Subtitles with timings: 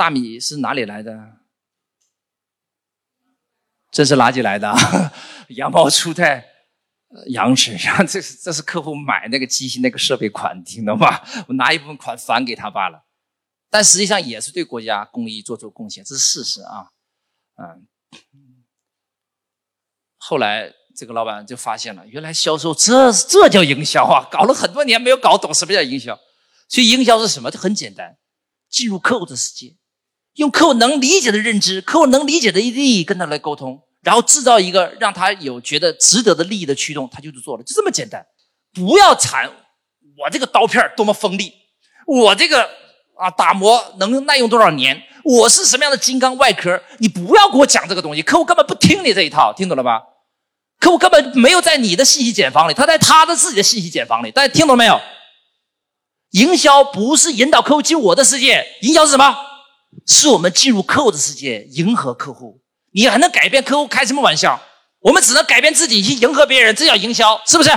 [0.00, 1.40] 大米是哪里来的？
[3.90, 4.74] 这是哪里来的？
[5.56, 6.42] 羊毛出在
[7.26, 11.20] 羊身上， 这是这是客户买那个机器那个设备款，听懂吗？
[11.48, 13.04] 我拿一部分款返给他罢了，
[13.68, 16.88] 但实际上也是对国家公益做出贡献，这是事实啊。
[17.56, 17.86] 嗯，
[20.16, 24.26] 后来这个老板就发现了，原来销售这这叫营销啊！
[24.32, 26.18] 搞了很多年没有搞懂什么叫营销，
[26.70, 27.50] 所以营销是什么？
[27.50, 28.16] 这很简单，
[28.70, 29.76] 进入客户的世界。
[30.34, 38.24] 用客户能理解的认知，客户能理解的利益跟他来沟通，然后制造一个让他有觉得值得的利益的驱动，他就是做了，就这么简单。
[38.72, 39.50] 不要谈
[40.18, 41.52] 我这个刀片多么锋利，
[42.06, 42.62] 我这个
[43.16, 50.00] 啊打磨能耐用多少年，我是什么样的金刚外壳，你不要给我讲这个东西，客户根本不听你这一套，听懂了吧？
[50.78, 54.98] 客户根本没有在你的信息茧房里，他在他的自己的信息茧房里，大家听懂没有？
[56.30, 59.49] 营销不是引导客户进我的世界，营销是什么？
[60.06, 62.62] 是我们进入客户的世界，迎合客户。
[62.92, 63.86] 你还能改变客户？
[63.86, 64.60] 开什么玩笑？
[65.00, 67.70] 我们只能改变自己去迎合别人，这叫营销，是不是？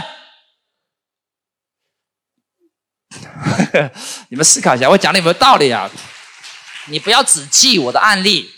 [4.30, 5.90] 你们思考一下，我讲的有没有道理啊？
[6.90, 8.50] 你不要只记我的案例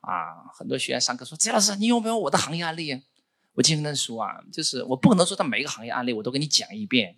[0.00, 0.50] 啊！
[0.58, 3.02] 很多学员上课说：“杰老师，你有没有我的行业案例？”
[3.54, 7.16] 我经常跟他说啊，就是我不可能说他每一个行业案例我都给你讲一遍。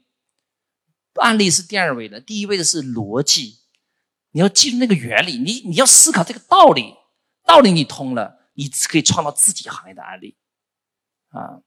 [1.14, 3.61] 案例是第二位的，第一位的是逻辑。
[4.32, 6.94] 你要记住那个原理，你你要思考这个道理，
[7.44, 10.36] 道理你通了，你可以创造自己行业的案例，
[11.28, 11.60] 啊。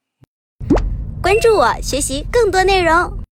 [1.22, 3.24] 关注我，学习更多内容。